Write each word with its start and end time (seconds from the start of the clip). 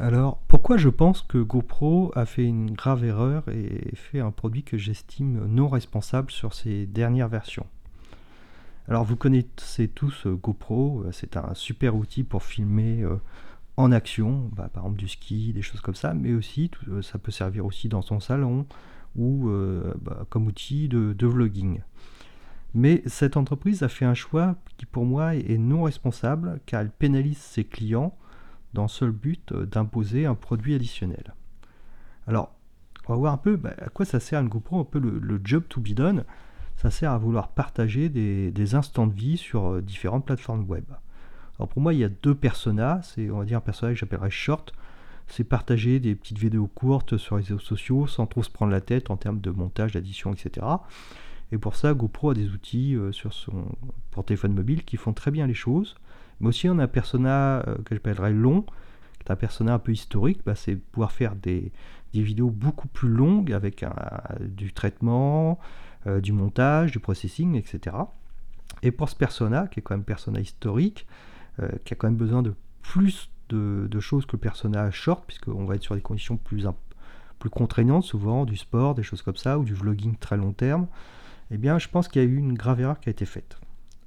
Alors, 0.00 0.38
pourquoi 0.46 0.76
je 0.76 0.88
pense 0.88 1.22
que 1.22 1.38
GoPro 1.38 2.12
a 2.14 2.24
fait 2.24 2.44
une 2.44 2.70
grave 2.70 3.04
erreur 3.04 3.42
et 3.48 3.90
fait 3.96 4.20
un 4.20 4.30
produit 4.30 4.62
que 4.62 4.78
j'estime 4.78 5.46
non 5.46 5.66
responsable 5.66 6.30
sur 6.30 6.54
ses 6.54 6.86
dernières 6.86 7.28
versions? 7.28 7.66
Alors, 8.86 9.02
vous 9.02 9.16
connaissez 9.16 9.88
tous 9.88 10.26
euh, 10.26 10.36
GoPro, 10.36 11.02
euh, 11.02 11.10
c'est 11.10 11.36
un 11.36 11.52
super 11.54 11.96
outil 11.96 12.22
pour 12.22 12.44
filmer 12.44 13.02
euh, 13.02 13.16
en 13.76 13.90
action, 13.90 14.48
bah, 14.54 14.70
par 14.72 14.84
exemple 14.84 15.00
du 15.00 15.08
ski, 15.08 15.52
des 15.52 15.62
choses 15.62 15.80
comme 15.80 15.96
ça, 15.96 16.14
mais 16.14 16.32
aussi 16.32 16.70
ça 17.02 17.18
peut 17.18 17.32
servir 17.32 17.66
aussi 17.66 17.88
dans 17.88 18.02
son 18.02 18.20
salon 18.20 18.66
ou 19.16 19.50
bah, 20.00 20.26
comme 20.30 20.46
outil 20.46 20.88
de, 20.88 21.12
de, 21.12 21.26
vlogging. 21.26 21.80
Mais 22.74 23.02
cette 23.06 23.36
entreprise 23.36 23.82
a 23.82 23.88
fait 23.88 24.04
un 24.04 24.14
choix 24.14 24.54
qui 24.76 24.86
pour 24.86 25.04
moi 25.04 25.34
est 25.34 25.58
non 25.58 25.82
responsable 25.82 26.60
car 26.66 26.82
elle 26.82 26.90
pénalise 26.90 27.38
ses 27.38 27.64
clients 27.64 28.16
dans 28.78 28.88
seul 28.88 29.10
but 29.10 29.50
euh, 29.50 29.66
d'imposer 29.66 30.24
un 30.24 30.36
produit 30.36 30.74
additionnel. 30.74 31.34
Alors, 32.28 32.54
on 33.08 33.14
va 33.14 33.18
voir 33.18 33.32
un 33.32 33.38
peu 33.38 33.56
bah, 33.56 33.74
à 33.78 33.88
quoi 33.88 34.06
ça 34.06 34.20
sert 34.20 34.40
une 34.40 34.48
GoPro, 34.48 34.80
un 34.80 34.84
peu 34.84 35.00
le, 35.00 35.40
job 35.42 35.64
to 35.68 35.80
be 35.80 35.88
done. 35.88 36.24
Ça 36.76 36.90
sert 36.90 37.10
à 37.10 37.18
vouloir 37.18 37.48
partager 37.48 38.08
des, 38.08 38.74
instants 38.76 39.08
de 39.08 39.14
vie 39.14 39.36
sur 39.36 39.72
euh, 39.72 39.82
différentes 39.82 40.24
plateformes 40.24 40.64
web. 40.68 40.84
Alors 41.58 41.68
pour 41.68 41.82
moi, 41.82 41.92
il 41.92 41.98
y 41.98 42.04
a 42.04 42.08
deux 42.08 42.36
personas. 42.36 43.02
C'est, 43.02 43.30
on 43.30 43.38
va 43.38 43.44
dire, 43.44 43.58
un 43.58 43.62
personnage 43.62 43.94
que 43.94 44.00
j'appellerais 44.00 44.30
short. 44.30 44.72
C'est 45.26 45.44
partager 45.44 45.98
des 45.98 46.14
petites 46.14 46.38
vidéos 46.38 46.68
courtes 46.68 47.16
sur 47.16 47.36
les 47.36 47.42
réseaux 47.42 47.58
sociaux 47.58 48.06
sans 48.06 48.26
trop 48.26 48.44
se 48.44 48.50
prendre 48.50 48.70
la 48.70 48.80
tête 48.80 49.10
en 49.10 49.16
termes 49.16 49.40
de 49.40 49.50
montage, 49.50 49.92
d'addition, 49.92 50.32
etc. 50.32 50.64
Et 51.50 51.58
pour 51.58 51.74
ça, 51.74 51.94
GoPro 51.94 52.30
a 52.30 52.34
des 52.34 52.50
outils 52.50 52.94
euh, 52.94 53.10
sur 53.10 53.32
son, 53.32 53.66
pour 54.12 54.24
téléphone 54.24 54.54
mobile 54.54 54.84
qui 54.84 54.96
font 54.96 55.12
très 55.12 55.32
bien 55.32 55.48
les 55.48 55.54
choses. 55.54 55.96
Mais 56.40 56.48
aussi, 56.48 56.68
on 56.68 56.78
a 56.78 56.84
un 56.84 56.88
persona 56.88 57.62
euh, 57.66 57.76
que 57.84 57.94
j'appellerais 57.94 58.32
long, 58.32 58.62
qui 58.62 59.26
est 59.26 59.30
un 59.30 59.36
persona 59.36 59.74
un 59.74 59.78
peu 59.78 59.92
historique. 59.92 60.40
Bah, 60.44 60.54
c'est 60.54 60.76
pouvoir 60.76 61.12
faire 61.12 61.34
des, 61.34 61.72
vidéos 62.14 62.50
beaucoup 62.50 62.88
plus 62.88 63.08
longues 63.08 63.52
avec 63.52 63.84
du 64.40 64.72
traitement, 64.72 65.60
euh, 66.06 66.20
du 66.20 66.32
montage, 66.32 66.90
du 66.90 66.98
processing, 66.98 67.54
etc. 67.54 67.96
Et 68.82 68.90
pour 68.90 69.08
ce 69.08 69.14
persona, 69.14 69.68
qui 69.68 69.78
est 69.80 69.82
quand 69.82 69.94
même 69.94 70.04
persona 70.04 70.40
historique, 70.40 71.06
qui 71.84 71.92
a 71.92 71.96
quand 71.96 72.06
même 72.06 72.16
besoin 72.16 72.42
de 72.42 72.54
plus 72.82 73.30
de, 73.48 74.00
choses 74.00 74.26
que 74.26 74.32
le 74.32 74.38
persona 74.38 74.90
short, 74.90 75.24
puisqu'on 75.26 75.64
va 75.64 75.74
être 75.74 75.82
sur 75.82 75.96
des 75.96 76.00
conditions 76.00 76.36
plus, 76.36 76.66
plus 77.38 77.50
contraignantes, 77.50 78.04
souvent 78.04 78.44
du 78.44 78.56
sport, 78.56 78.94
des 78.94 79.02
choses 79.02 79.22
comme 79.22 79.36
ça, 79.36 79.58
ou 79.58 79.64
du 79.64 79.74
vlogging 79.74 80.16
très 80.16 80.36
long 80.36 80.52
terme 80.52 80.86
eh 81.50 81.56
bien, 81.56 81.78
je 81.78 81.88
pense 81.88 82.08
qu'il 82.08 82.22
y 82.22 82.24
a 82.24 82.28
eu 82.28 82.36
une 82.36 82.54
grave 82.54 82.80
erreur 82.80 83.00
qui 83.00 83.08
a 83.08 83.12
été 83.12 83.24
faite. 83.24 83.58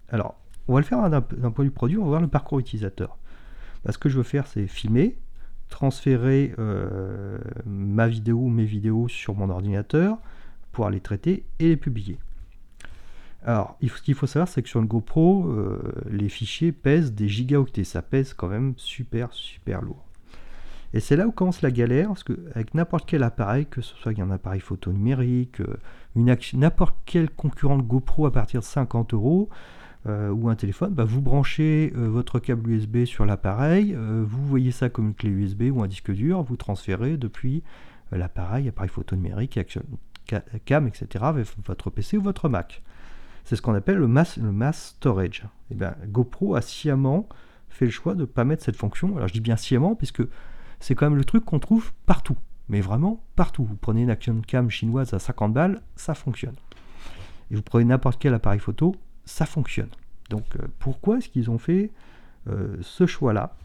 Alors, 0.10 0.36
on 0.72 0.76
va 0.76 0.80
le 0.80 0.86
faire 0.86 1.10
d'un 1.10 1.22
point 1.22 1.66
de 1.66 1.70
vue 1.70 1.74
produit, 1.74 1.98
on 1.98 2.04
va 2.04 2.10
voir 2.10 2.22
le 2.22 2.30
parcours 2.30 2.58
utilisateur. 2.60 3.18
ce 3.90 3.98
que 3.98 4.08
je 4.08 4.16
veux 4.16 4.24
faire, 4.24 4.48
c'est 4.48 4.68
filmer, 4.68 5.18
transférer 5.68 6.56
euh, 6.60 7.38
ma 7.66 8.08
vidéo 8.08 8.38
ou 8.38 8.50
mes 8.50 8.64
vidéos 8.64 9.10
sur 9.10 9.36
mon 9.36 9.50
ordinateur, 9.50 10.18
pouvoir 10.72 10.90
les 10.90 11.02
traiter 11.02 11.44
et 11.60 11.68
les 11.68 11.78
publier. 11.78 12.20
Alors, 13.44 13.78
ce 13.82 14.02
qu'il 14.02 14.14
faut 14.14 14.28
savoir, 14.28 14.48
c'est 14.48 14.62
que 14.62 14.70
sur 14.70 14.80
une 14.80 14.86
GoPro, 14.86 15.50
euh, 15.50 15.82
les 16.10 16.30
fichiers 16.30 16.72
pèsent 16.72 17.12
des 17.12 17.28
gigaoctets. 17.28 17.84
Ça 17.84 18.02
pèse 18.02 18.34
quand 18.34 18.48
même 18.48 18.74
super, 18.78 19.34
super 19.34 19.82
lourd. 19.82 20.06
Et 20.94 21.02
c'est 21.02 21.18
là 21.18 21.28
où 21.28 21.32
commence 21.32 21.62
la 21.62 21.72
galère, 21.72 22.10
parce 22.10 22.24
qu'avec 22.24 22.74
n'importe 22.76 23.10
quel 23.10 23.24
appareil, 23.24 23.66
que 23.66 23.82
ce 23.82 23.96
soit 23.96 24.18
un 24.20 24.32
appareil 24.32 24.62
photo 24.62 24.94
numérique, 24.94 25.60
euh, 25.62 25.78
n'importe 26.16 26.96
quel 27.06 27.30
concurrent 27.30 27.78
de 27.78 27.82
GoPro 27.82 28.26
à 28.26 28.32
partir 28.32 28.62
de 28.62 28.66
50 28.66 29.14
euros, 29.14 29.50
ou 30.08 30.50
un 30.50 30.56
téléphone, 30.56 30.94
bah, 30.94 31.06
vous 31.06 31.22
branchez 31.22 31.94
euh, 31.96 32.08
votre 32.08 32.40
câble 32.40 32.72
USB 32.72 33.06
sur 33.06 33.26
l'appareil, 33.26 33.96
vous 33.96 34.46
voyez 34.48 34.72
ça 34.72 34.90
comme 34.90 35.10
une 35.10 35.14
clé 35.14 35.30
USB 35.30 35.64
ou 35.72 35.84
un 35.84 35.88
disque 35.88 36.12
dur, 36.12 36.42
vous 36.42 36.58
transférez 36.58 37.18
depuis 37.18 37.64
l'appareil, 38.12 38.68
appareil 38.68 38.90
photo 38.90 39.16
numérique, 39.16 39.60
cam, 40.66 40.88
etc., 40.88 41.26
votre 41.66 41.90
PC 41.90 42.18
ou 42.18 42.22
votre 42.22 42.50
Mac. 42.50 42.82
C'est 43.44 43.56
ce 43.56 43.62
qu'on 43.62 43.74
appelle 43.74 43.98
le 43.98 44.08
mass, 44.08 44.40
storage. 44.98 45.44
Eh 45.72 45.76
bien, 45.76 45.96
GoPro 46.08 46.56
a 46.56 46.62
sciemment 46.62 47.28
fait 47.70 47.86
le 47.86 47.92
choix 47.92 48.14
de 48.14 48.22
ne 48.22 48.26
pas 48.26 48.44
mettre 48.44 48.64
cette 48.64 48.76
fonction. 48.76 49.16
Alors 49.16 49.28
je 49.28 49.34
dis 49.34 49.42
bien 49.42 49.56
sciemment, 49.56 49.96
puisque 49.96 50.22
c'est 50.80 50.96
quand 50.96 51.06
même 51.06 51.18
le 51.18 51.26
truc 51.26 51.46
qu'on 51.46 51.60
trouve 51.60 51.92
partout. 52.06 52.38
Mais 52.70 52.82
vraiment 52.82 53.24
partout. 53.36 53.64
Vous 53.64 53.76
prenez 53.76 54.04
une 54.04 54.10
action 54.10 54.42
cam 54.46 54.70
chinoise 54.70 55.14
à 55.14 55.20
50 55.20 55.54
balles, 55.54 55.82
ça 55.96 56.14
fonctionne. 56.14 56.56
Et 57.50 57.56
vous 57.56 57.62
prenez 57.62 57.86
n'importe 57.86 58.20
quel 58.20 58.34
appareil 58.34 58.60
photo, 58.60 58.96
ça 59.26 59.46
fonctionne. 59.46 59.90
Donc 60.30 60.46
euh, 60.56 60.68
pourquoi 60.80 61.18
est-ce 61.18 61.30
qu'ils 61.30 61.50
ont 61.50 61.58
fait 61.58 61.92
euh, 62.50 62.78
ce 62.82 63.06
choix-là? 63.06 63.56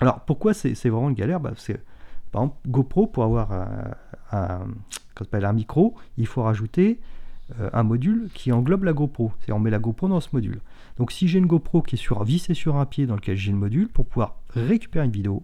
Alors 0.00 0.20
pourquoi 0.20 0.54
c'est 0.54 0.74
vraiment 0.88 1.10
une 1.10 1.14
galère? 1.14 1.40
Bah, 1.40 1.52
Par 2.30 2.42
exemple, 2.42 2.56
GoPro, 2.66 3.06
pour 3.06 3.24
avoir 3.24 3.52
un, 4.32 4.66
un 5.32 5.52
micro, 5.52 5.94
il 6.16 6.26
faut 6.26 6.42
rajouter 6.42 6.98
euh, 7.60 7.68
un 7.72 7.82
module 7.82 8.28
qui 8.34 8.52
englobe 8.52 8.84
la 8.84 8.92
GoPro. 8.92 9.32
C'est 9.40 9.52
on 9.52 9.58
met 9.58 9.70
la 9.70 9.78
GoPro 9.78 10.08
dans 10.08 10.20
ce 10.20 10.28
module. 10.32 10.60
Donc 10.98 11.12
si 11.12 11.28
j'ai 11.28 11.38
une 11.38 11.46
GoPro 11.46 11.82
qui 11.82 11.96
est 11.96 11.98
sur, 11.98 12.22
vissée 12.24 12.54
sur 12.54 12.76
un 12.76 12.86
pied 12.86 13.06
dans 13.06 13.16
lequel 13.16 13.36
j'ai 13.36 13.50
le 13.50 13.58
module, 13.58 13.88
pour 13.88 14.06
pouvoir 14.06 14.36
récupérer 14.50 15.04
une 15.04 15.12
vidéo, 15.12 15.42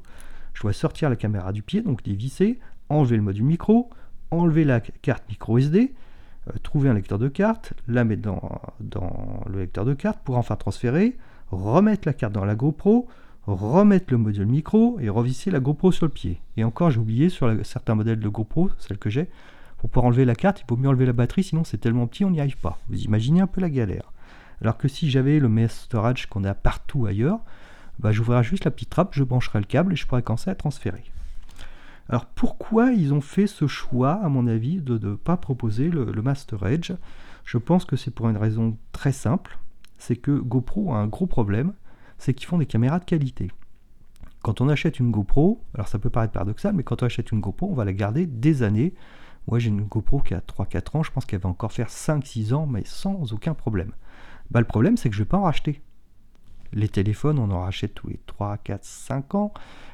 je 0.54 0.62
dois 0.62 0.72
sortir 0.72 1.10
la 1.10 1.16
caméra 1.16 1.52
du 1.52 1.62
pied, 1.62 1.82
donc 1.82 2.02
dévisser, 2.02 2.58
enlever 2.88 3.16
le 3.16 3.22
module 3.22 3.44
micro, 3.44 3.90
enlever 4.30 4.64
la 4.64 4.80
carte 4.80 5.24
micro 5.28 5.58
SD, 5.58 5.92
trouver 6.62 6.88
un 6.88 6.94
lecteur 6.94 7.18
de 7.18 7.28
carte, 7.28 7.74
la 7.86 8.04
mettre 8.04 8.22
dans, 8.22 9.42
le 9.50 9.60
lecteur 9.60 9.84
de 9.84 9.94
carte 9.94 10.20
pour 10.24 10.36
enfin 10.36 10.56
transférer, 10.56 11.16
remettre 11.50 12.06
la 12.06 12.12
carte 12.12 12.32
dans 12.32 12.44
la 12.44 12.54
GoPro, 12.54 13.08
remettre 13.46 14.06
le 14.10 14.18
module 14.18 14.46
micro 14.46 14.98
et 15.00 15.08
revisser 15.08 15.50
la 15.50 15.60
GoPro 15.60 15.92
sur 15.92 16.06
le 16.06 16.12
pied. 16.12 16.40
Et 16.56 16.64
encore, 16.64 16.90
j'ai 16.90 17.00
oublié 17.00 17.28
sur 17.28 17.50
certains 17.64 17.94
modèles 17.94 18.20
de 18.20 18.28
GoPro, 18.28 18.70
celle 18.78 18.98
que 18.98 19.10
j'ai, 19.10 19.28
pour 19.78 19.90
pouvoir 19.90 20.06
enlever 20.06 20.24
la 20.24 20.34
carte, 20.34 20.60
il 20.60 20.64
faut 20.68 20.76
mieux 20.76 20.88
enlever 20.88 21.06
la 21.06 21.12
batterie, 21.12 21.44
sinon 21.44 21.64
c'est 21.64 21.78
tellement 21.78 22.06
petit, 22.06 22.24
on 22.24 22.30
n'y 22.30 22.40
arrive 22.40 22.58
pas. 22.58 22.78
Vous 22.88 23.00
imaginez 23.00 23.40
un 23.40 23.46
peu 23.46 23.60
la 23.60 23.70
galère. 23.70 24.12
Alors 24.60 24.76
que 24.76 24.88
si 24.88 25.08
j'avais 25.08 25.38
le 25.38 25.48
mesh 25.48 25.70
storage 25.70 26.26
qu'on 26.26 26.44
a 26.44 26.54
partout 26.54 27.06
ailleurs, 27.06 27.38
bah, 28.00 28.10
j'ouvrirai 28.12 28.42
juste 28.42 28.64
la 28.64 28.70
petite 28.72 28.90
trappe, 28.90 29.14
je 29.14 29.22
brancherai 29.22 29.60
le 29.60 29.64
câble 29.64 29.92
et 29.92 29.96
je 29.96 30.06
pourrai 30.06 30.22
commencer 30.22 30.50
à 30.50 30.56
transférer. 30.56 31.04
Alors 32.08 32.26
pourquoi 32.26 32.92
ils 32.92 33.12
ont 33.12 33.20
fait 33.20 33.46
ce 33.46 33.66
choix, 33.66 34.12
à 34.12 34.28
mon 34.28 34.46
avis, 34.46 34.80
de 34.80 34.98
ne 34.98 35.14
pas 35.14 35.36
proposer 35.36 35.88
le, 35.90 36.22
Master 36.22 36.66
Edge? 36.66 36.92
Je 37.44 37.58
pense 37.58 37.84
que 37.84 37.96
c'est 37.96 38.10
pour 38.10 38.28
une 38.28 38.36
raison 38.36 38.76
très 38.92 39.12
simple, 39.12 39.58
c'est 39.98 40.16
que 40.16 40.38
GoPro 40.38 40.92
a 40.92 40.98
un 40.98 41.06
gros 41.06 41.26
problème, 41.26 41.74
c'est 42.18 42.34
qu'ils 42.34 42.46
font 42.46 42.58
des 42.58 42.66
caméras 42.66 42.98
de 42.98 43.04
qualité. 43.04 43.50
Quand 44.42 44.60
on 44.60 44.68
achète 44.68 45.00
une 45.00 45.10
GoPro, 45.10 45.60
alors 45.74 45.88
ça 45.88 45.98
peut 45.98 46.10
paraître 46.10 46.32
paradoxal, 46.32 46.74
mais 46.74 46.82
quand 46.82 47.02
on 47.02 47.06
achète 47.06 47.32
une 47.32 47.40
GoPro, 47.40 47.68
on 47.70 47.74
va 47.74 47.84
la 47.84 47.92
garder 47.92 48.26
des 48.26 48.62
années. 48.62 48.94
Moi 49.46 49.58
j'ai 49.58 49.68
une 49.68 49.82
GoPro 49.82 50.20
qui 50.20 50.34
a 50.34 50.40
3-4 50.40 50.96
ans, 50.96 51.02
je 51.02 51.10
pense 51.10 51.24
qu'elle 51.26 51.40
va 51.40 51.48
encore 51.48 51.72
faire 51.72 51.88
5-6 51.88 52.54
ans, 52.54 52.66
mais 52.66 52.84
sans 52.84 53.32
aucun 53.32 53.54
problème. 53.54 53.92
Bah, 54.50 54.60
le 54.60 54.66
problème 54.66 54.96
c'est 54.96 55.10
que 55.10 55.14
je 55.14 55.20
ne 55.20 55.24
vais 55.24 55.28
pas 55.28 55.38
en 55.38 55.42
racheter. 55.42 55.82
Les 56.72 56.88
téléphones, 56.88 57.38
on 57.38 57.50
en 57.50 57.62
rachète 57.62 57.94
tous 57.94 58.08
les 58.08 58.20
3, 58.26 58.58
4, 58.58 58.84
5 58.84 59.34
ans. 59.34 59.52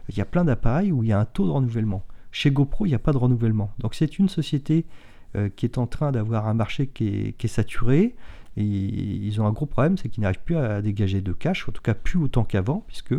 Il 0.08 0.16
y 0.16 0.20
a 0.20 0.24
plein 0.24 0.44
d'appareils 0.44 0.92
où 0.92 1.02
il 1.02 1.08
y 1.08 1.12
a 1.12 1.18
un 1.18 1.24
taux 1.24 1.46
de 1.46 1.50
renouvellement. 1.50 2.04
Chez 2.30 2.50
GoPro, 2.50 2.86
il 2.86 2.88
n'y 2.88 2.94
a 2.94 2.98
pas 2.98 3.12
de 3.12 3.18
renouvellement. 3.18 3.70
Donc 3.78 3.94
c'est 3.94 4.18
une 4.18 4.28
société 4.28 4.86
euh, 5.36 5.48
qui 5.48 5.66
est 5.66 5.78
en 5.78 5.86
train 5.86 6.12
d'avoir 6.12 6.48
un 6.48 6.54
marché 6.54 6.86
qui 6.86 7.34
est, 7.38 7.46
saturé. 7.46 8.14
Et 8.56 8.62
ils 8.62 9.40
ont 9.40 9.46
un 9.46 9.52
gros 9.52 9.66
problème, 9.66 9.96
c'est 9.98 10.08
qu'ils 10.08 10.22
n'arrivent 10.22 10.42
plus 10.44 10.56
à 10.56 10.80
dégager 10.80 11.20
de 11.20 11.32
cash, 11.32 11.68
en 11.68 11.72
tout 11.72 11.82
cas 11.82 11.94
plus 11.94 12.20
autant 12.20 12.44
qu'avant, 12.44 12.84
puisque 12.86 13.14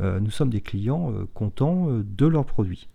euh, 0.00 0.20
nous 0.20 0.30
sommes 0.30 0.50
des 0.50 0.60
clients 0.60 1.10
euh, 1.10 1.26
contents 1.32 1.88
de 1.88 2.26
leurs 2.26 2.44
produits. 2.44 2.88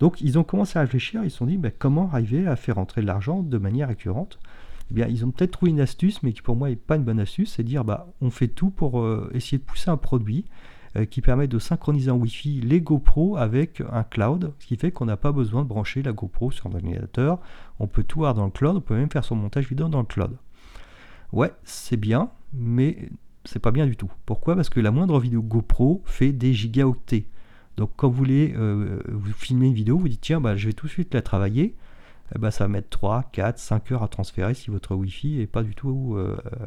Donc 0.00 0.20
ils 0.20 0.38
ont 0.38 0.44
commencé 0.44 0.78
à 0.78 0.82
réfléchir, 0.82 1.22
ils 1.22 1.30
se 1.30 1.38
sont 1.38 1.46
dit 1.46 1.56
ben, 1.56 1.72
comment 1.76 2.10
arriver 2.12 2.46
à 2.46 2.56
faire 2.56 2.78
entrer 2.78 3.02
de 3.02 3.06
l'argent 3.06 3.42
de 3.42 3.58
manière 3.58 3.88
récurrente? 3.88 4.40
Eh 4.90 4.94
bien, 4.94 5.06
ils 5.06 5.24
ont 5.24 5.30
peut-être 5.30 5.52
trouvé 5.52 5.70
une 5.70 5.80
astuce, 5.80 6.22
mais 6.22 6.32
qui 6.32 6.42
pour 6.42 6.56
moi 6.56 6.70
n'est 6.70 6.76
pas 6.76 6.96
une 6.96 7.04
bonne 7.04 7.20
astuce, 7.20 7.52
c'est 7.52 7.62
dire 7.62 7.84
bah, 7.84 8.08
on 8.20 8.30
fait 8.30 8.48
tout 8.48 8.70
pour 8.70 9.06
essayer 9.32 9.58
de 9.58 9.62
pousser 9.62 9.90
un 9.90 9.96
produit 9.96 10.44
qui 11.06 11.20
permet 11.20 11.48
de 11.48 11.58
synchroniser 11.58 12.10
en 12.10 12.16
Wi-Fi 12.16 12.60
les 12.60 12.80
GoPro 12.80 13.36
avec 13.36 13.82
un 13.92 14.02
cloud, 14.02 14.52
ce 14.58 14.66
qui 14.66 14.76
fait 14.76 14.90
qu'on 14.90 15.06
n'a 15.06 15.16
pas 15.16 15.32
besoin 15.32 15.62
de 15.62 15.68
brancher 15.68 16.02
la 16.02 16.12
GoPro 16.12 16.50
sur 16.50 16.66
un 16.66 16.74
ordinateur. 16.74 17.40
On 17.78 17.86
peut 17.86 18.02
tout 18.02 18.20
avoir 18.20 18.34
dans 18.34 18.44
le 18.44 18.50
cloud, 18.50 18.76
on 18.76 18.80
peut 18.80 18.96
même 18.96 19.10
faire 19.10 19.24
son 19.24 19.36
montage 19.36 19.68
vidéo 19.68 19.88
dans 19.88 20.00
le 20.00 20.06
cloud. 20.06 20.36
Ouais, 21.32 21.52
c'est 21.64 21.96
bien, 21.96 22.30
mais 22.52 23.10
c'est 23.44 23.58
pas 23.58 23.70
bien 23.70 23.86
du 23.86 23.96
tout. 23.96 24.10
Pourquoi? 24.26 24.56
Parce 24.56 24.68
que 24.68 24.80
la 24.80 24.90
moindre 24.90 25.18
vidéo 25.20 25.42
GoPro 25.42 26.02
fait 26.04 26.32
des 26.32 26.54
gigaoctets. 26.54 27.26
Donc 27.76 27.90
quand 27.96 28.08
vous 28.08 28.16
voulez 28.16 28.54
euh, 28.56 29.00
vous 29.08 29.32
filmer 29.32 29.68
une 29.68 29.74
vidéo, 29.74 29.98
vous 29.98 30.08
dites 30.08 30.20
tiens 30.20 30.40
bah, 30.40 30.56
je 30.56 30.66
vais 30.66 30.72
tout 30.72 30.86
de 30.86 30.90
suite 30.90 31.14
la 31.14 31.22
travailler 31.22 31.76
ben, 32.38 32.50
ça 32.50 32.64
va 32.64 32.68
mettre 32.68 32.90
3, 32.90 33.24
4, 33.32 33.58
5 33.58 33.92
heures 33.92 34.02
à 34.02 34.08
transférer 34.08 34.54
si 34.54 34.70
votre 34.70 34.94
Wi-Fi 34.94 35.40
est 35.40 35.46
pas 35.46 35.62
du 35.62 35.74
tout. 35.74 36.14
Euh, 36.16 36.36
euh, 36.52 36.66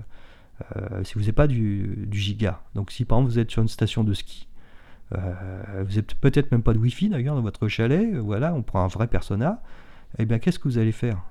si 1.03 1.13
vous 1.15 1.21
n'avez 1.21 1.31
pas 1.31 1.47
du, 1.47 2.07
giga. 2.11 2.61
Donc 2.75 2.91
si 2.91 3.05
par 3.05 3.19
exemple 3.19 3.33
vous 3.33 3.39
êtes 3.39 3.51
sur 3.51 3.61
une 3.61 3.67
station 3.67 4.03
de 4.03 4.13
ski, 4.13 4.47
euh, 5.15 5.83
vous 5.83 5.95
n'avez 5.95 6.03
peut-être 6.19 6.51
même 6.51 6.63
pas 6.63 6.73
de 6.73 6.79
Wi-Fi 6.79 7.09
d'ailleurs 7.09 7.35
dans 7.35 7.41
votre 7.41 7.67
chalet, 7.67 8.15
voilà, 8.15 8.53
on 8.53 8.61
prend 8.61 8.83
un 8.83 8.87
vrai 8.87 9.07
persona, 9.07 9.61
et 10.17 10.23
eh 10.23 10.25
bien 10.25 10.39
qu'est-ce 10.39 10.59
que 10.59 10.67
vous 10.67 10.77
allez 10.77 10.91
faire? 10.91 11.21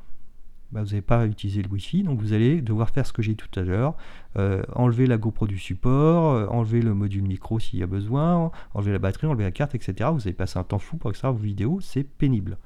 Bah, 0.73 0.83
vous 0.83 0.91
n'avez 0.91 1.03
pas 1.03 1.27
utilisé 1.27 1.63
le 1.63 1.69
Wi-Fi, 1.69 2.05
donc 2.05 2.21
vous 2.21 2.33
allez 2.33 2.61
devoir 2.61 2.91
faire 2.91 3.05
ce 3.05 3.13
que 3.13 3.23
j'ai 3.23 3.33
dit 3.33 3.37
tout 3.37 3.59
à 3.59 3.63
l'heure, 3.63 3.97
euh, 4.37 4.63
enlever 4.75 5.07
la 5.07 5.19
GoPro 5.19 5.47
du 5.47 5.59
support, 5.59 6.33
euh, 6.33 6.47
enlever 6.47 6.81
le 6.81 6.95
module 6.95 7.23
micro 7.23 7.59
s'il 7.59 7.81
y 7.81 7.83
a 7.83 7.87
besoin, 7.87 8.53
enlever 8.75 8.93
la 8.93 9.01
batterie, 9.01 9.27
enlever 9.27 9.45
la 9.45 9.51
carte, 9.51 9.75
etc. 9.75 10.11
Vous 10.13 10.23
allez 10.23 10.33
passer 10.33 10.59
un 10.59 10.65
temps 10.65 10.79
fou 10.79 10.97
pour 10.97 11.11
extraire 11.11 11.33
vos 11.33 11.43
vidéos, 11.43 11.81
c'est 11.81 12.05
pénible. 12.05 12.57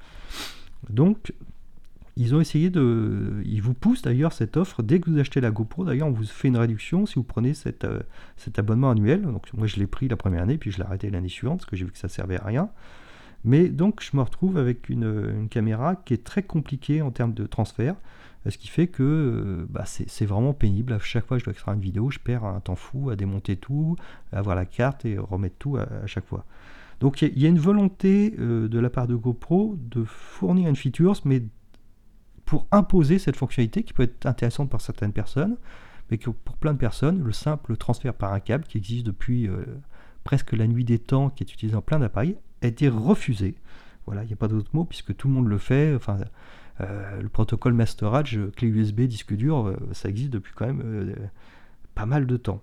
Donc, 0.89 1.33
ils 2.17 2.33
ont 2.33 2.39
essayé 2.39 2.69
de... 2.69 3.41
Ils 3.45 3.61
vous 3.61 3.73
poussent 3.73 4.01
d'ailleurs 4.01 4.31
cette 4.31 4.55
offre, 4.55 4.83
dès 4.83 4.99
que 4.99 5.09
vous 5.09 5.19
achetez 5.19 5.41
la 5.41 5.51
GoPro, 5.51 5.83
d'ailleurs 5.83 6.07
on 6.07 6.11
vous 6.11 6.23
fait 6.23 6.47
une 6.47 6.57
réduction 6.57 7.05
si 7.05 7.15
vous 7.15 7.23
prenez 7.23 7.53
cet 7.53 7.85
abonnement 8.57 8.91
annuel. 8.91 9.21
Donc 9.23 9.51
moi 9.53 9.67
je 9.67 9.77
l'ai 9.77 9.87
pris 9.87 10.07
la 10.07 10.15
première 10.15 10.43
année, 10.43 10.57
puis 10.57 10.71
je 10.71 10.77
l'ai 10.77 10.83
arrêté 10.83 11.09
l'année 11.09 11.29
suivante, 11.29 11.59
parce 11.59 11.69
que 11.69 11.75
j'ai 11.75 11.85
vu 11.85 11.91
que 11.91 11.97
ça 11.97 12.07
servait 12.07 12.39
à 12.39 12.45
rien. 12.45 12.69
Mais 13.45 13.69
donc 13.69 14.01
je 14.01 14.17
me 14.17 14.21
retrouve 14.23 14.57
avec 14.57 14.89
une, 14.89 15.47
caméra 15.49 15.95
qui 15.95 16.13
est 16.13 16.23
très 16.23 16.41
compliquée 16.41 17.01
en 17.01 17.11
termes 17.11 17.33
de 17.33 17.45
transfert, 17.45 17.95
ce 18.47 18.57
qui 18.57 18.67
fait 18.67 18.87
que 18.87 19.03
euh, 19.03 19.65
bah, 19.69 19.85
c'est 19.85 20.25
vraiment 20.25 20.53
pénible. 20.53 20.93
À 20.93 20.99
chaque 20.99 21.25
fois 21.25 21.37
que 21.37 21.39
je 21.41 21.45
dois 21.45 21.53
extraire 21.53 21.73
une 21.73 21.81
vidéo, 21.81 22.11
je 22.11 22.19
perds 22.19 22.43
un 22.43 22.59
temps 22.59 22.75
fou 22.75 23.09
à 23.09 23.15
démonter 23.15 23.55
tout, 23.55 23.95
à 24.31 24.39
avoir 24.39 24.55
la 24.55 24.65
carte 24.65 25.05
et 25.05 25.17
remettre 25.17 25.55
tout 25.57 25.77
à, 25.77 26.05
chaque 26.05 26.25
fois. 26.25 26.45
Donc 27.01 27.21
il 27.21 27.37
y, 27.37 27.45
a 27.45 27.49
une 27.49 27.59
volonté 27.59 28.35
euh, 28.39 28.67
de 28.67 28.79
la 28.79 28.89
part 28.89 29.07
de 29.07 29.15
GoPro 29.15 29.75
de 29.79 30.03
fournir 30.05 30.69
une 30.69 30.75
feature, 30.75 31.13
mais 31.25 31.43
pour 32.45 32.67
imposer 32.71 33.19
cette 33.19 33.35
fonctionnalité 33.35 33.83
qui 33.83 33.93
peut 33.93 34.03
être 34.03 34.25
intéressante 34.25 34.69
pour 34.69 34.81
certaines 34.81 35.13
personnes, 35.13 35.57
mais 36.09 36.17
que 36.17 36.29
pour 36.29 36.57
plein 36.57 36.73
de 36.73 36.77
personnes, 36.77 37.23
le 37.23 37.31
simple 37.31 37.75
transfert 37.77 38.13
par 38.13 38.33
un 38.33 38.39
câble 38.39 38.65
qui 38.65 38.77
existe 38.77 39.05
depuis 39.05 39.47
euh, 39.47 39.65
presque 40.23 40.53
la 40.53 40.67
nuit 40.67 40.85
des 40.85 40.99
temps, 40.99 41.29
qui 41.29 41.43
est 41.43 41.51
utilisé 41.51 41.75
en 41.75 41.81
plein 41.81 41.99
d'appareils, 41.99 42.37
a 42.61 42.67
été 42.67 42.87
refusé. 42.87 43.55
Voilà, 44.05 44.23
il 44.23 44.27
n'y 44.27 44.33
a 44.33 44.37
pas 44.37 44.47
d'autre 44.47 44.69
mot 44.73 44.85
puisque 44.85 45.15
tout 45.15 45.27
le 45.27 45.33
monde 45.33 45.47
le 45.47 45.57
fait. 45.57 45.95
Enfin, 45.95 46.17
euh, 46.81 47.21
le 47.21 47.29
protocole 47.29 47.73
Masterage, 47.73 48.39
clé 48.55 48.67
USB, 48.67 49.01
disque 49.01 49.33
dur, 49.33 49.67
euh, 49.67 49.77
ça 49.93 50.09
existe 50.09 50.29
depuis 50.29 50.53
quand 50.55 50.67
même 50.67 51.15
pas 51.95 52.05
mal 52.05 52.27
de 52.27 52.37
temps. 52.37 52.61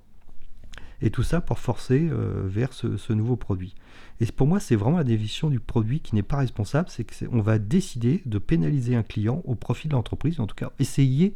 Et 1.02 1.10
tout 1.10 1.24
ça 1.24 1.40
pour 1.40 1.58
forcer 1.58 2.08
vers 2.44 2.72
ce, 2.72 3.12
nouveau 3.12 3.36
produit. 3.36 3.74
Et 4.20 4.26
pour 4.26 4.46
moi, 4.46 4.60
c'est 4.60 4.76
vraiment 4.76 4.98
la 4.98 5.04
définition 5.04 5.50
du 5.50 5.58
produit 5.58 6.00
qui 6.00 6.14
n'est 6.14 6.22
pas 6.22 6.36
responsable, 6.36 6.88
c'est 6.90 7.04
qu'on 7.04 7.40
va 7.40 7.58
décider 7.58 8.22
de 8.24 8.38
pénaliser 8.38 8.94
un 8.94 9.02
client 9.02 9.42
au 9.44 9.56
profit 9.56 9.88
de 9.88 9.94
l'entreprise, 9.94 10.38
en 10.38 10.46
tout 10.46 10.54
cas 10.54 10.70
essayer 10.78 11.34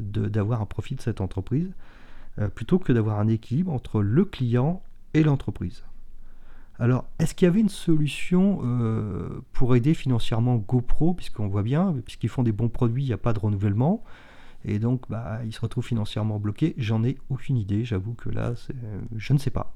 d'avoir 0.00 0.60
un 0.60 0.66
profit 0.66 0.96
de 0.96 1.00
cette 1.00 1.20
entreprise, 1.20 1.70
plutôt 2.56 2.80
que 2.80 2.92
d'avoir 2.92 3.20
un 3.20 3.28
équilibre 3.28 3.72
entre 3.72 4.02
le 4.02 4.24
client 4.24 4.82
et 5.14 5.22
l'entreprise. 5.22 5.84
Alors, 6.78 7.06
est-ce 7.18 7.34
qu'il 7.34 7.46
y 7.46 7.48
avait 7.48 7.60
une 7.60 7.70
solution 7.70 8.60
euh, 8.62 9.42
pour 9.52 9.74
aider 9.76 9.94
financièrement 9.94 10.56
GoPro, 10.56 11.14
puisqu'on 11.14 11.48
voit 11.48 11.62
bien, 11.62 11.94
puisqu'ils 12.04 12.28
font 12.28 12.42
des 12.42 12.52
bons 12.52 12.68
produits, 12.68 13.04
il 13.04 13.06
n'y 13.06 13.14
a 13.14 13.18
pas 13.18 13.32
de 13.32 13.38
renouvellement, 13.38 14.04
et 14.66 14.78
donc 14.78 15.08
bah, 15.08 15.40
ils 15.44 15.52
se 15.52 15.60
retrouvent 15.60 15.86
financièrement 15.86 16.38
bloqués 16.38 16.74
J'en 16.76 17.02
ai 17.04 17.16
aucune 17.30 17.56
idée, 17.56 17.84
j'avoue 17.84 18.14
que 18.14 18.28
là, 18.28 18.52
je 19.16 19.32
ne 19.32 19.38
sais 19.38 19.50
pas. 19.50 19.72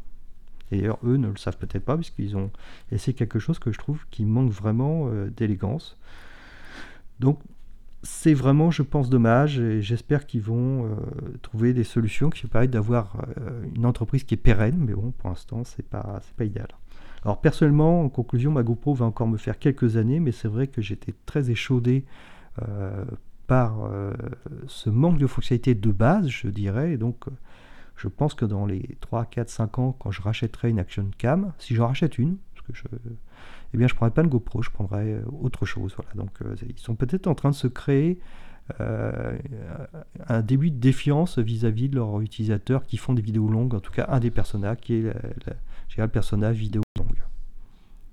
Et 0.72 0.78
d'ailleurs, 0.78 0.98
eux 1.04 1.16
ne 1.16 1.28
le 1.28 1.36
savent 1.36 1.56
peut-être 1.56 1.84
pas, 1.84 1.96
puisqu'ils 1.96 2.36
ont... 2.36 2.50
Et 2.92 2.98
c'est 2.98 3.12
quelque 3.12 3.38
chose 3.38 3.58
que 3.58 3.72
je 3.72 3.78
trouve 3.78 4.04
qui 4.10 4.24
manque 4.24 4.52
vraiment 4.52 5.08
euh, 5.08 5.28
d'élégance. 5.28 5.96
Donc, 7.18 7.40
c'est 8.04 8.34
vraiment, 8.34 8.70
je 8.70 8.82
pense, 8.82 9.10
dommage, 9.10 9.58
et 9.58 9.82
j'espère 9.82 10.26
qu'ils 10.26 10.42
vont 10.42 10.86
euh, 10.86 10.94
trouver 11.42 11.72
des 11.72 11.82
solutions 11.82 12.30
qui 12.30 12.46
permettent 12.46 12.70
d'avoir 12.70 13.16
une 13.74 13.84
entreprise 13.84 14.22
qui 14.24 14.34
est 14.34 14.38
pérenne, 14.38 14.76
mais 14.78 14.94
bon, 14.94 15.10
pour 15.10 15.28
l'instant, 15.28 15.64
c'est 15.64 15.86
pas, 15.86 16.20
pas 16.36 16.44
idéal. 16.44 16.68
Alors 17.22 17.40
personnellement, 17.40 18.02
en 18.02 18.08
conclusion, 18.08 18.50
ma 18.50 18.62
GoPro 18.62 18.94
va 18.94 19.04
encore 19.04 19.28
me 19.28 19.36
faire 19.36 19.58
quelques 19.58 19.96
années, 19.96 20.20
mais 20.20 20.32
c'est 20.32 20.48
vrai 20.48 20.66
que 20.66 20.80
j'étais 20.80 21.14
très 21.26 21.50
échaudé 21.50 22.04
euh, 22.62 23.04
par 23.50 23.82
euh, 23.82 24.12
ce 24.68 24.90
manque 24.90 25.18
de 25.18 25.26
fonctionnalité 25.26 25.74
de 25.74 25.90
base, 25.90 26.28
je 26.28 26.46
dirais, 26.46 26.96
donc 26.96 27.26
euh, 27.26 27.32
je 27.96 28.06
pense 28.06 28.34
que 28.34 28.44
dans 28.44 28.64
les 28.64 28.96
3, 29.00 29.24
4, 29.24 29.50
5 29.50 29.78
ans, 29.80 29.96
quand 29.98 30.12
je 30.12 30.22
rachèterai 30.22 30.70
une 30.70 30.78
Action 30.78 31.10
Cam, 31.18 31.52
si 31.58 31.74
j'en 31.74 31.88
rachète 31.88 32.16
une, 32.18 32.36
parce 32.54 32.64
que 32.64 32.72
je, 32.72 32.84
eh 33.74 33.76
bien 33.76 33.88
je 33.88 33.94
ne 33.94 33.96
prendrai 33.96 34.14
pas 34.14 34.22
une 34.22 34.28
GoPro, 34.28 34.62
je 34.62 34.70
prendrai 34.70 35.20
autre 35.42 35.66
chose. 35.66 35.96
Voilà. 35.96 36.10
Donc 36.14 36.30
ils 36.62 36.78
sont 36.78 36.94
peut-être 36.94 37.26
en 37.26 37.34
train 37.34 37.50
de 37.50 37.56
se 37.56 37.66
créer 37.66 38.20
un 38.78 40.42
début 40.42 40.70
de 40.70 40.78
défiance 40.78 41.40
vis-à-vis 41.40 41.88
de 41.88 41.96
leurs 41.96 42.20
utilisateurs 42.20 42.84
qui 42.84 42.98
font 42.98 43.14
des 43.14 43.22
vidéos 43.22 43.48
longues, 43.48 43.74
en 43.74 43.80
tout 43.80 43.90
cas 43.90 44.06
un 44.10 44.20
des 44.20 44.30
personnages 44.30 44.76
qui 44.76 44.94
est 44.94 45.12
le 45.96 46.06
personnage 46.06 46.56
vidéo 46.56 46.82